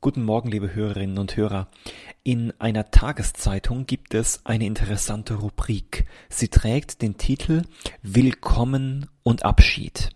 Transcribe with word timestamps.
Guten 0.00 0.22
Morgen, 0.22 0.48
liebe 0.48 0.76
Hörerinnen 0.76 1.18
und 1.18 1.36
Hörer. 1.36 1.66
In 2.22 2.52
einer 2.60 2.92
Tageszeitung 2.92 3.84
gibt 3.84 4.14
es 4.14 4.46
eine 4.46 4.64
interessante 4.64 5.34
Rubrik. 5.34 6.06
Sie 6.28 6.46
trägt 6.46 7.02
den 7.02 7.16
Titel 7.16 7.62
Willkommen 8.02 9.06
und 9.24 9.44
Abschied. 9.44 10.10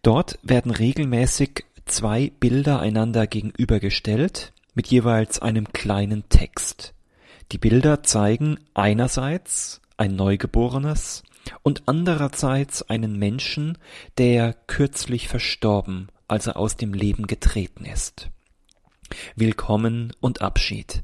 Dort 0.00 0.38
werden 0.42 0.70
regelmäßig 0.70 1.66
zwei 1.84 2.32
Bilder 2.40 2.80
einander 2.80 3.26
gegenübergestellt 3.26 4.54
mit 4.72 4.86
jeweils 4.86 5.38
einem 5.38 5.70
kleinen 5.74 6.26
Text. 6.30 6.94
Die 7.52 7.58
Bilder 7.58 8.04
zeigen 8.04 8.58
einerseits 8.72 9.82
ein 9.98 10.16
Neugeborenes 10.16 11.24
und 11.62 11.82
andererseits 11.84 12.88
einen 12.88 13.18
Menschen, 13.18 13.76
der 14.16 14.54
kürzlich 14.66 15.28
verstorben, 15.28 16.08
also 16.26 16.52
aus 16.52 16.78
dem 16.78 16.94
Leben 16.94 17.26
getreten 17.26 17.84
ist. 17.84 18.30
Willkommen 19.36 20.12
und 20.20 20.42
Abschied. 20.42 21.02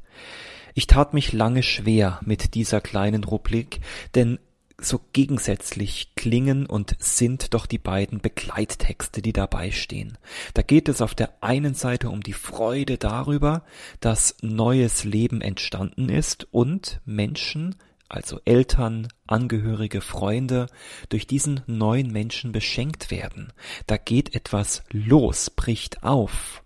Ich 0.75 0.87
tat 0.87 1.15
mich 1.15 1.33
lange 1.33 1.63
schwer 1.63 2.21
mit 2.25 2.55
dieser 2.55 2.81
kleinen 2.81 3.25
Rubrik, 3.25 3.81
denn 4.15 4.39
so 4.83 5.01
gegensätzlich 5.13 6.15
klingen 6.17 6.67
und 6.67 6.97
sind 6.99 7.55
doch 7.55 7.67
die 7.67 7.79
beiden 7.79 8.21
Begleittexte, 8.21 9.23
die 9.23 9.33
dabei 9.33 9.71
stehen. 9.71 10.17
Da 10.55 10.63
geht 10.63 10.89
es 10.89 11.03
auf 11.03 11.15
der 11.15 11.43
einen 11.43 11.75
Seite 11.75 12.11
um 12.11 12.23
die 12.23 12.33
Freude 12.33 12.99
darüber, 12.99 13.63
dass 14.01 14.37
neues 14.43 15.05
Leben 15.05 15.41
entstanden 15.41 16.09
ist 16.09 16.49
und 16.51 17.01
Menschen, 17.05 17.77
also 18.09 18.41
Eltern, 18.45 19.09
Angehörige, 19.27 20.01
Freunde, 20.01 20.67
durch 21.09 21.27
diesen 21.27 21.63
neuen 21.67 22.11
Menschen 22.11 22.53
beschenkt 22.53 23.11
werden. 23.11 23.53
Da 23.87 23.97
geht 23.97 24.35
etwas 24.35 24.83
los, 24.91 25.51
bricht 25.51 26.03
auf 26.03 26.63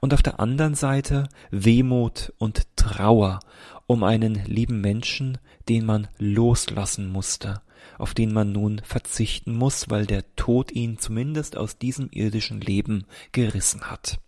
und 0.00 0.14
auf 0.14 0.22
der 0.22 0.40
anderen 0.40 0.74
Seite 0.74 1.28
Wehmut 1.50 2.32
und 2.38 2.66
Trauer 2.76 3.40
um 3.86 4.04
einen 4.04 4.44
lieben 4.44 4.80
Menschen, 4.80 5.38
den 5.68 5.84
man 5.84 6.08
loslassen 6.18 7.10
musste, 7.10 7.62
auf 7.96 8.14
den 8.14 8.32
man 8.32 8.52
nun 8.52 8.80
verzichten 8.84 9.54
muss, 9.54 9.88
weil 9.88 10.06
der 10.06 10.24
Tod 10.36 10.70
ihn 10.72 10.98
zumindest 10.98 11.56
aus 11.56 11.78
diesem 11.78 12.08
irdischen 12.10 12.60
Leben 12.60 13.06
gerissen 13.32 13.90
hat. 13.90 14.18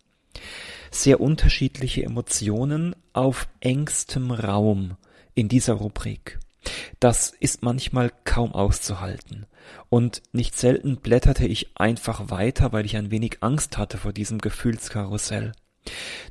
Sehr 0.90 1.20
unterschiedliche 1.20 2.02
Emotionen 2.02 2.96
auf 3.12 3.48
engstem 3.60 4.30
Raum 4.30 4.96
in 5.34 5.48
dieser 5.48 5.74
Rubrik. 5.74 6.38
Das 6.98 7.30
ist 7.30 7.62
manchmal 7.62 8.12
kaum 8.24 8.52
auszuhalten. 8.52 9.46
Und 9.88 10.22
nicht 10.32 10.56
selten 10.56 10.96
blätterte 10.96 11.46
ich 11.46 11.76
einfach 11.76 12.30
weiter, 12.30 12.72
weil 12.72 12.84
ich 12.84 12.96
ein 12.96 13.10
wenig 13.10 13.38
Angst 13.40 13.78
hatte 13.78 13.98
vor 13.98 14.12
diesem 14.12 14.38
Gefühlskarussell. 14.38 15.52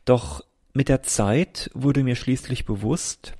Doch 0.05 0.43
mit 0.73 0.89
der 0.89 1.01
Zeit 1.01 1.71
wurde 1.73 2.03
mir 2.03 2.15
schließlich 2.15 2.65
bewusst, 2.65 3.33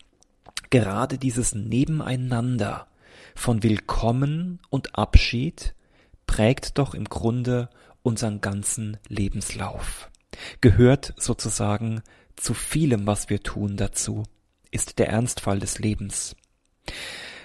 gerade 0.70 1.18
dieses 1.18 1.54
Nebeneinander 1.54 2.88
von 3.36 3.64
Willkommen 3.64 4.60
und 4.70 4.96
Abschied 4.98 5.76
prägt 6.28 6.78
doch 6.78 6.94
im 6.94 7.06
Grunde 7.06 7.70
unseren 8.02 8.42
ganzen 8.42 8.98
Lebenslauf, 9.08 10.10
gehört 10.62 11.14
sozusagen 11.18 12.02
zu 12.36 12.54
vielem, 12.54 13.08
was 13.08 13.30
wir 13.30 13.42
tun 13.42 13.78
dazu, 13.78 14.24
ist 14.72 15.00
der 15.00 15.10
Ernstfall 15.10 15.60
des 15.60 15.80
Lebens. 15.80 16.36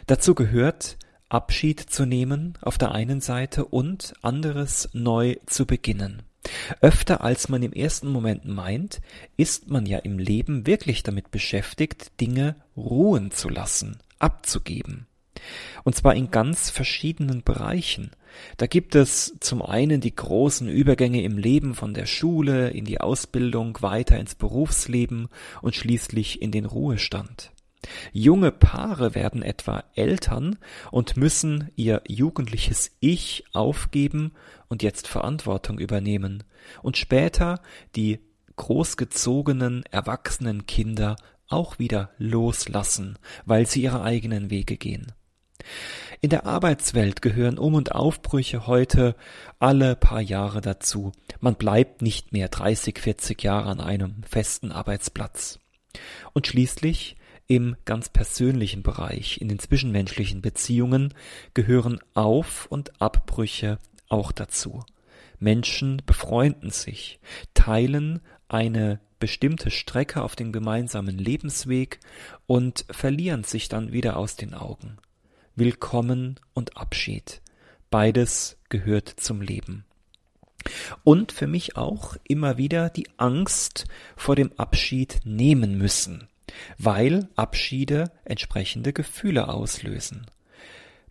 Dazu 0.07 0.35
gehört, 0.35 0.99
Abschied 1.29 1.81
zu 1.81 2.05
nehmen 2.05 2.55
auf 2.61 2.79
der 2.79 2.93
einen 2.93 3.21
Seite 3.21 3.65
und 3.65 4.15
anderes 4.23 4.89
neu 4.93 5.37
zu 5.47 5.67
beginnen. 5.67 6.23
Öfter 6.81 7.23
als 7.25 7.49
man 7.49 7.63
im 7.63 7.73
ersten 7.73 8.09
Moment 8.09 8.45
meint, 8.45 9.01
ist 9.37 9.71
man 9.71 9.87
ja 9.87 9.99
im 9.99 10.19
Leben 10.19 10.67
wirklich 10.67 11.03
damit 11.03 11.31
beschäftigt, 11.31 12.21
Dinge 12.21 12.57
ruhen 12.77 13.31
zu 13.31 13.49
lassen, 13.49 13.99
abzugeben. 14.19 15.07
Und 15.85 15.97
zwar 15.97 16.15
in 16.15 16.31
ganz 16.31 16.71
verschiedenen 16.71 17.43
Bereichen. 17.43 18.11
Da 18.57 18.67
gibt 18.67 18.95
es 18.95 19.35
zum 19.41 19.63
einen 19.63 20.01
die 20.01 20.15
großen 20.15 20.69
Übergänge 20.69 21.23
im 21.23 21.39
Leben 21.39 21.75
von 21.75 21.95
der 21.95 22.07
Schule 22.07 22.71
in 22.71 22.85
die 22.85 23.01
Ausbildung, 23.01 23.79
weiter 23.81 24.19
ins 24.19 24.35
Berufsleben 24.35 25.29
und 25.63 25.75
schließlich 25.75 26.43
in 26.43 26.51
den 26.51 26.65
Ruhestand. 26.65 27.54
Junge 28.13 28.53
Paare 28.53 29.15
werden 29.15 29.43
etwa 29.43 29.85
Eltern 29.95 30.59
und 30.91 31.17
müssen 31.17 31.71
ihr 31.77 32.03
jugendliches 32.07 32.93
Ich 33.01 33.45
aufgeben 33.53 34.33
und 34.69 34.83
jetzt 34.83 35.09
Verantwortung 35.09 35.79
übernehmen 35.79 36.45
und 36.83 36.97
später 36.97 37.61
die 37.97 38.21
großgezogenen 38.57 39.85
erwachsenen 39.91 40.67
Kinder 40.67 41.17
auch 41.49 41.79
wieder 41.79 42.11
loslassen, 42.19 43.19
weil 43.45 43.67
sie 43.67 43.83
ihre 43.83 44.03
eigenen 44.03 44.51
Wege 44.51 44.77
gehen. 44.77 45.13
In 46.21 46.31
der 46.31 46.47
Arbeitswelt 46.47 47.23
gehören 47.23 47.59
Um 47.59 47.75
und 47.75 47.93
Aufbrüche 47.93 48.67
heute 48.67 49.15
alle 49.59 49.97
paar 49.97 50.21
Jahre 50.21 50.61
dazu. 50.61 51.13
Man 51.41 51.57
bleibt 51.57 52.03
nicht 52.03 52.33
mehr 52.33 52.49
30, 52.49 52.99
40 52.99 53.43
Jahre 53.43 53.71
an 53.71 53.81
einem 53.81 54.23
festen 54.25 54.73
Arbeitsplatz. 54.73 55.59
Und 56.33 56.47
schließlich 56.47 57.17
im 57.47 57.77
ganz 57.85 58.09
persönlichen 58.09 58.83
Bereich, 58.83 59.41
in 59.41 59.49
den 59.49 59.59
zwischenmenschlichen 59.59 60.41
Beziehungen 60.41 61.13
gehören 61.53 62.01
Auf- 62.15 62.67
und 62.67 63.01
Abbrüche 63.01 63.79
auch 64.09 64.33
dazu. 64.33 64.85
Menschen 65.39 66.03
befreunden 66.07 66.71
sich, 66.71 67.21
teilen 67.53 68.21
eine 68.49 69.01
bestimmte 69.19 69.71
Strecke 69.71 70.23
auf 70.23 70.37
dem 70.37 70.53
gemeinsamen 70.53 71.19
Lebensweg 71.19 72.01
und 72.47 72.85
verlieren 72.91 73.45
sich 73.45 73.69
dann 73.69 73.93
wieder 73.93 74.17
aus 74.17 74.37
den 74.37 74.55
Augen. 74.55 74.97
Willkommen 75.55 76.41
und 76.53 76.77
Abschied. 76.77 77.43
Beides 77.91 78.59
gehört 78.71 79.09
zum 79.09 79.41
Leben. 79.41 79.85
Und 81.05 81.31
für 81.31 81.47
mich 81.47 81.77
auch 81.77 82.17
immer 82.27 82.57
wieder 82.57 82.89
die 82.89 83.09
Angst 83.19 83.87
vor 84.17 84.35
dem 84.35 84.53
Abschied 84.59 85.21
nehmen 85.25 85.77
müssen 85.77 86.29
weil 86.79 87.29
Abschiede 87.37 88.11
entsprechende 88.25 88.93
Gefühle 88.93 89.49
auslösen. 89.49 90.27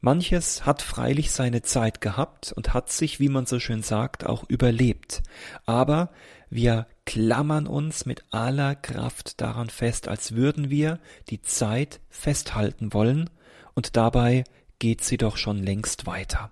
Manches 0.01 0.65
hat 0.65 0.81
freilich 0.81 1.31
seine 1.31 1.61
Zeit 1.61 2.01
gehabt 2.01 2.51
und 2.51 2.73
hat 2.73 2.91
sich, 2.91 3.21
wie 3.21 3.29
man 3.29 3.45
so 3.45 3.59
schön 3.59 3.83
sagt, 3.83 4.25
auch 4.25 4.43
überlebt. 4.49 5.23
Aber 5.65 6.11
wir 6.49 6.87
klammern 7.05 7.67
uns 7.67 8.05
mit 8.05 8.25
aller 8.29 8.75
Kraft 8.75 9.39
daran 9.39 9.69
fest, 9.69 10.09
als 10.09 10.35
würden 10.35 10.69
wir 10.69 10.99
die 11.29 11.41
Zeit 11.41 12.01
festhalten 12.09 12.93
wollen, 12.93 13.29
und 13.75 13.95
dabei 13.95 14.43
geht 14.77 15.03
sie 15.03 15.17
doch 15.17 15.37
schon 15.37 15.57
längst 15.57 16.05
weiter. 16.05 16.49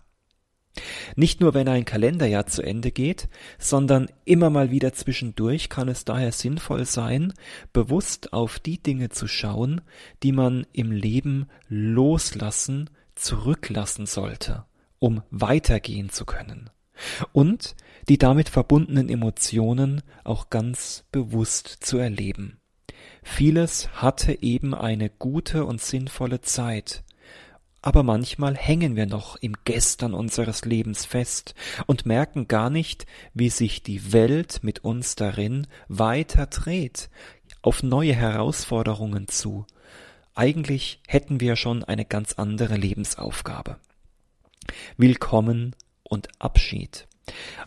Nicht 1.15 1.41
nur 1.41 1.53
wenn 1.53 1.67
ein 1.67 1.85
Kalenderjahr 1.85 2.45
zu 2.45 2.61
Ende 2.61 2.91
geht, 2.91 3.27
sondern 3.59 4.07
immer 4.25 4.49
mal 4.49 4.71
wieder 4.71 4.93
zwischendurch 4.93 5.69
kann 5.69 5.89
es 5.89 6.05
daher 6.05 6.31
sinnvoll 6.31 6.85
sein, 6.85 7.33
bewusst 7.73 8.33
auf 8.33 8.59
die 8.59 8.81
Dinge 8.81 9.09
zu 9.09 9.27
schauen, 9.27 9.81
die 10.23 10.31
man 10.31 10.65
im 10.71 10.91
Leben 10.91 11.47
loslassen, 11.67 12.89
zurücklassen 13.15 14.05
sollte, 14.05 14.65
um 14.99 15.21
weitergehen 15.29 16.09
zu 16.09 16.25
können. 16.25 16.69
Und 17.33 17.75
die 18.09 18.17
damit 18.17 18.49
verbundenen 18.49 19.09
Emotionen 19.09 20.01
auch 20.23 20.49
ganz 20.49 21.05
bewusst 21.11 21.67
zu 21.81 21.97
erleben. 21.97 22.59
Vieles 23.23 23.89
hatte 23.93 24.41
eben 24.41 24.73
eine 24.73 25.09
gute 25.09 25.65
und 25.65 25.81
sinnvolle 25.81 26.41
Zeit, 26.41 27.03
aber 27.81 28.03
manchmal 28.03 28.55
hängen 28.55 28.95
wir 28.95 29.07
noch 29.07 29.35
im 29.37 29.55
Gestern 29.65 30.13
unseres 30.13 30.65
Lebens 30.65 31.05
fest 31.05 31.55
und 31.87 32.05
merken 32.05 32.47
gar 32.47 32.69
nicht, 32.69 33.05
wie 33.33 33.49
sich 33.49 33.81
die 33.81 34.13
Welt 34.13 34.59
mit 34.61 34.83
uns 34.83 35.15
darin 35.15 35.67
weiter 35.87 36.45
dreht, 36.45 37.09
auf 37.61 37.83
neue 37.83 38.13
Herausforderungen 38.13 39.27
zu. 39.27 39.65
Eigentlich 40.35 41.01
hätten 41.07 41.39
wir 41.39 41.55
schon 41.55 41.83
eine 41.83 42.05
ganz 42.05 42.33
andere 42.33 42.75
Lebensaufgabe. 42.75 43.77
Willkommen 44.97 45.75
und 46.03 46.29
Abschied. 46.39 47.07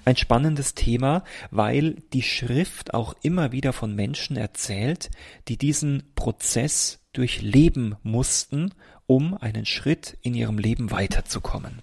Ein 0.05 0.17
spannendes 0.17 0.75
Thema, 0.75 1.25
weil 1.51 1.97
die 2.13 2.23
Schrift 2.23 2.95
auch 2.95 3.15
immer 3.23 3.53
wieder 3.53 3.73
von 3.73 3.95
Menschen 3.95 4.37
erzählt, 4.37 5.11
die 5.49 5.57
diesen 5.57 6.15
Prozess 6.15 7.04
durchleben 7.15 7.97
mussten 8.03 8.73
um 9.07 9.35
einen 9.35 9.67
Schritt 9.67 10.17
in 10.23 10.35
ihrem 10.35 10.59
Leben 10.59 10.91
weiterzukommen. 10.91 11.83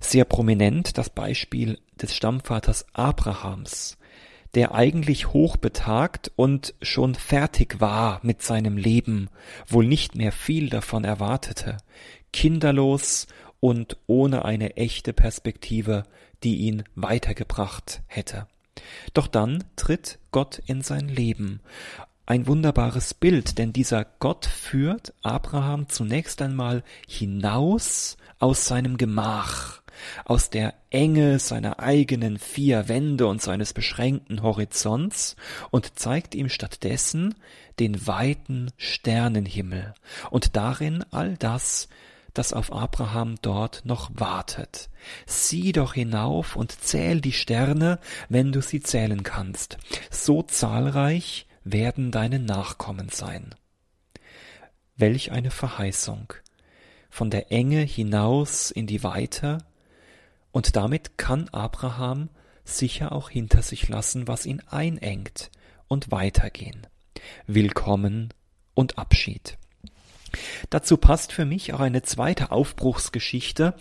Sehr 0.00 0.24
prominent 0.24 0.98
das 0.98 1.10
Beispiel 1.10 1.78
des 2.00 2.14
Stammvaters 2.14 2.86
Abrahams, 2.92 3.96
der 4.54 4.74
eigentlich 4.74 5.32
hochbetagt 5.32 6.30
und 6.36 6.74
schon 6.82 7.14
fertig 7.14 7.80
war 7.80 8.20
mit 8.22 8.42
seinem 8.42 8.76
Leben, 8.76 9.28
wohl 9.66 9.86
nicht 9.86 10.14
mehr 10.14 10.32
viel 10.32 10.68
davon 10.68 11.04
erwartete, 11.04 11.78
kinderlos 12.32 13.26
und 13.60 13.96
ohne 14.06 14.44
eine 14.44 14.76
echte 14.76 15.12
Perspektive, 15.12 16.04
die 16.42 16.56
ihn 16.56 16.84
weitergebracht 16.94 18.02
hätte. 18.06 18.46
Doch 19.14 19.26
dann 19.26 19.64
tritt 19.76 20.18
Gott 20.30 20.60
in 20.66 20.82
sein 20.82 21.08
Leben. 21.08 21.60
Ein 22.26 22.46
wunderbares 22.46 23.12
Bild, 23.12 23.58
denn 23.58 23.74
dieser 23.74 24.06
Gott 24.18 24.46
führt 24.46 25.12
Abraham 25.22 25.90
zunächst 25.90 26.40
einmal 26.40 26.82
hinaus 27.06 28.16
aus 28.38 28.64
seinem 28.64 28.96
Gemach, 28.96 29.82
aus 30.24 30.48
der 30.48 30.72
Enge 30.88 31.38
seiner 31.38 31.80
eigenen 31.80 32.38
vier 32.38 32.88
Wände 32.88 33.26
und 33.26 33.42
seines 33.42 33.74
beschränkten 33.74 34.42
Horizonts 34.42 35.36
und 35.70 35.98
zeigt 35.98 36.34
ihm 36.34 36.48
stattdessen 36.48 37.34
den 37.78 38.06
weiten 38.06 38.70
Sternenhimmel 38.78 39.92
und 40.30 40.56
darin 40.56 41.04
all 41.10 41.36
das, 41.36 41.90
das 42.32 42.54
auf 42.54 42.72
Abraham 42.72 43.34
dort 43.42 43.82
noch 43.84 44.10
wartet. 44.14 44.88
Sieh 45.26 45.72
doch 45.72 45.92
hinauf 45.92 46.56
und 46.56 46.72
zähl 46.72 47.20
die 47.20 47.32
Sterne, 47.32 47.98
wenn 48.30 48.50
du 48.50 48.62
sie 48.62 48.80
zählen 48.80 49.22
kannst. 49.22 49.76
So 50.10 50.42
zahlreich 50.42 51.46
werden 51.64 52.10
deine 52.10 52.38
Nachkommen 52.38 53.08
sein. 53.08 53.54
Welch 54.96 55.32
eine 55.32 55.50
Verheißung. 55.50 56.32
Von 57.10 57.30
der 57.30 57.50
Enge 57.50 57.80
hinaus 57.80 58.70
in 58.70 58.86
die 58.86 59.02
Weite, 59.02 59.58
und 60.52 60.76
damit 60.76 61.18
kann 61.18 61.48
Abraham 61.48 62.28
sicher 62.64 63.12
auch 63.12 63.30
hinter 63.30 63.62
sich 63.62 63.88
lassen, 63.88 64.28
was 64.28 64.46
ihn 64.46 64.60
einengt, 64.68 65.50
und 65.88 66.10
weitergehen. 66.10 66.86
Willkommen 67.46 68.32
und 68.74 68.98
Abschied. 68.98 69.58
Dazu 70.70 70.96
passt 70.96 71.32
für 71.32 71.44
mich 71.44 71.72
auch 71.72 71.80
eine 71.80 72.02
zweite 72.02 72.50
Aufbruchsgeschichte, 72.50 73.74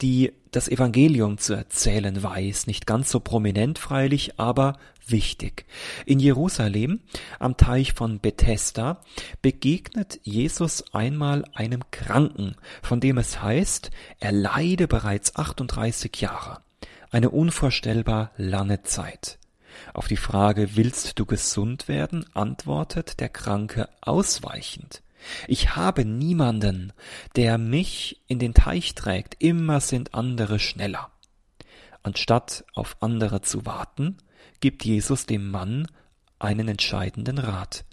die 0.00 0.32
das 0.50 0.68
Evangelium 0.68 1.38
zu 1.38 1.54
erzählen 1.54 2.22
weiß, 2.22 2.66
nicht 2.66 2.86
ganz 2.86 3.10
so 3.10 3.20
prominent 3.20 3.78
freilich, 3.78 4.38
aber 4.38 4.78
wichtig. 5.06 5.66
In 6.04 6.18
Jerusalem, 6.18 7.00
am 7.38 7.56
Teich 7.56 7.92
von 7.92 8.20
Bethesda, 8.20 9.02
begegnet 9.42 10.20
Jesus 10.22 10.94
einmal 10.94 11.44
einem 11.54 11.82
Kranken, 11.90 12.56
von 12.82 13.00
dem 13.00 13.18
es 13.18 13.42
heißt, 13.42 13.90
er 14.18 14.32
leide 14.32 14.88
bereits 14.88 15.36
38 15.36 16.16
Jahre. 16.20 16.60
Eine 17.10 17.30
unvorstellbar 17.30 18.32
lange 18.36 18.82
Zeit. 18.82 19.38
Auf 19.92 20.08
die 20.08 20.16
Frage, 20.16 20.76
willst 20.76 21.18
du 21.18 21.26
gesund 21.26 21.88
werden, 21.88 22.24
antwortet 22.34 23.20
der 23.20 23.28
Kranke 23.28 23.88
ausweichend. 24.00 25.02
Ich 25.48 25.76
habe 25.76 26.04
niemanden, 26.04 26.92
der 27.36 27.58
mich 27.58 28.22
in 28.26 28.38
den 28.38 28.54
Teich 28.54 28.94
trägt, 28.94 29.42
immer 29.42 29.80
sind 29.80 30.14
andere 30.14 30.58
schneller. 30.58 31.10
Anstatt 32.02 32.64
auf 32.74 32.96
andere 33.00 33.42
zu 33.42 33.66
warten, 33.66 34.18
gibt 34.60 34.84
Jesus 34.84 35.26
dem 35.26 35.50
Mann 35.50 35.86
einen 36.38 36.68
entscheidenden 36.68 37.38
Rat. 37.38 37.84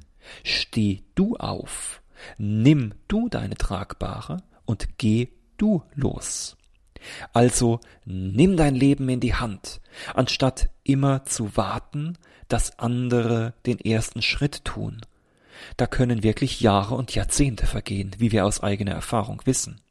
Steh 0.43 1.03
du 1.15 1.35
auf, 1.35 2.01
nimm 2.37 2.93
du 3.07 3.29
deine 3.29 3.55
Tragbare 3.55 4.43
und 4.65 4.97
geh 4.97 5.29
du 5.57 5.83
los. 5.95 6.57
Also 7.33 7.81
nimm 8.05 8.55
dein 8.55 8.75
Leben 8.75 9.09
in 9.09 9.19
die 9.19 9.35
Hand, 9.35 9.81
anstatt 10.13 10.69
immer 10.83 11.25
zu 11.25 11.57
warten, 11.57 12.17
dass 12.47 12.79
andere 12.79 13.53
den 13.65 13.79
ersten 13.79 14.21
Schritt 14.21 14.63
tun 14.63 15.01
da 15.77 15.87
können 15.87 16.23
wirklich 16.23 16.61
Jahre 16.61 16.95
und 16.95 17.13
Jahrzehnte 17.13 17.65
vergehen, 17.65 18.11
wie 18.17 18.31
wir 18.31 18.45
aus 18.45 18.61
eigener 18.61 18.93
Erfahrung 18.93 19.41
wissen. 19.45 19.81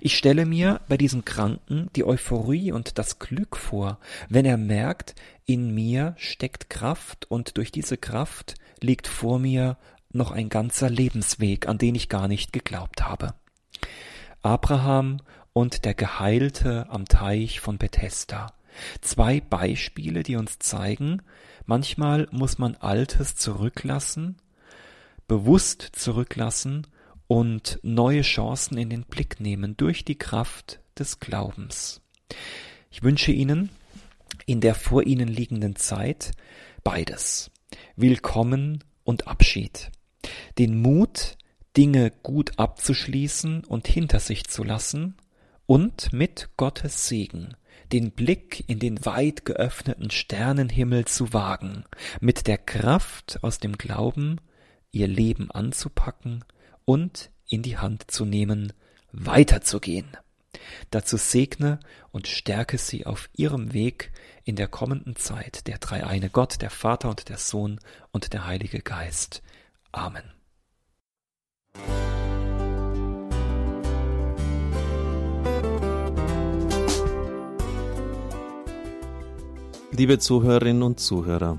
Ich 0.00 0.16
stelle 0.16 0.46
mir 0.46 0.80
bei 0.88 0.96
diesem 0.96 1.24
Kranken 1.24 1.90
die 1.96 2.04
Euphorie 2.04 2.72
und 2.72 2.98
das 2.98 3.18
Glück 3.18 3.56
vor, 3.56 3.98
wenn 4.28 4.44
er 4.44 4.56
merkt, 4.56 5.14
in 5.44 5.74
mir 5.74 6.14
steckt 6.16 6.70
Kraft 6.70 7.28
und 7.28 7.56
durch 7.56 7.72
diese 7.72 7.96
Kraft 7.96 8.54
liegt 8.80 9.08
vor 9.08 9.38
mir 9.38 9.76
noch 10.12 10.30
ein 10.30 10.48
ganzer 10.48 10.88
Lebensweg, 10.88 11.68
an 11.68 11.78
den 11.78 11.94
ich 11.94 12.08
gar 12.08 12.28
nicht 12.28 12.52
geglaubt 12.52 13.02
habe. 13.02 13.34
Abraham 14.42 15.20
und 15.52 15.84
der 15.84 15.94
Geheilte 15.94 16.86
am 16.88 17.06
Teich 17.06 17.60
von 17.60 17.78
Bethesda. 17.78 18.52
Zwei 19.00 19.40
Beispiele, 19.40 20.22
die 20.22 20.36
uns 20.36 20.58
zeigen, 20.58 21.22
manchmal 21.66 22.28
muss 22.30 22.58
man 22.58 22.76
Altes 22.76 23.34
zurücklassen 23.34 24.36
bewusst 25.30 25.90
zurücklassen 25.92 26.88
und 27.28 27.78
neue 27.84 28.22
Chancen 28.22 28.76
in 28.76 28.90
den 28.90 29.04
Blick 29.04 29.38
nehmen 29.38 29.76
durch 29.76 30.04
die 30.04 30.18
Kraft 30.18 30.80
des 30.98 31.20
Glaubens. 31.20 32.00
Ich 32.90 33.04
wünsche 33.04 33.30
Ihnen 33.30 33.70
in 34.44 34.60
der 34.60 34.74
vor 34.74 35.04
Ihnen 35.04 35.28
liegenden 35.28 35.76
Zeit 35.76 36.32
beides. 36.82 37.52
Willkommen 37.94 38.82
und 39.04 39.28
Abschied. 39.28 39.92
Den 40.58 40.82
Mut, 40.82 41.38
Dinge 41.76 42.10
gut 42.24 42.58
abzuschließen 42.58 43.62
und 43.62 43.86
hinter 43.86 44.18
sich 44.18 44.48
zu 44.48 44.64
lassen 44.64 45.14
und 45.66 46.12
mit 46.12 46.50
Gottes 46.56 47.06
Segen 47.06 47.54
den 47.92 48.10
Blick 48.10 48.64
in 48.68 48.80
den 48.80 49.04
weit 49.04 49.44
geöffneten 49.44 50.10
Sternenhimmel 50.10 51.04
zu 51.04 51.32
wagen, 51.32 51.84
mit 52.20 52.48
der 52.48 52.58
Kraft 52.58 53.38
aus 53.42 53.60
dem 53.60 53.78
Glauben 53.78 54.40
ihr 54.92 55.08
Leben 55.08 55.50
anzupacken 55.50 56.44
und 56.84 57.30
in 57.48 57.62
die 57.62 57.78
Hand 57.78 58.10
zu 58.10 58.24
nehmen, 58.24 58.72
weiterzugehen. 59.12 60.16
Dazu 60.90 61.16
segne 61.16 61.80
und 62.10 62.26
stärke 62.26 62.78
sie 62.78 63.06
auf 63.06 63.28
ihrem 63.34 63.72
Weg 63.72 64.12
in 64.44 64.56
der 64.56 64.68
kommenden 64.68 65.16
Zeit 65.16 65.66
der 65.66 65.78
dreieine 65.78 66.30
Gott, 66.30 66.60
der 66.62 66.70
Vater 66.70 67.08
und 67.08 67.28
der 67.28 67.38
Sohn 67.38 67.78
und 68.10 68.32
der 68.32 68.46
Heilige 68.46 68.80
Geist. 68.80 69.42
Amen. 69.92 70.24
Liebe 79.92 80.18
Zuhörerinnen 80.18 80.82
und 80.82 80.98
Zuhörer, 80.98 81.58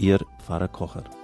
Ihr 0.00 0.20
Pfarrer 0.38 0.68
Kocher. 0.68 1.19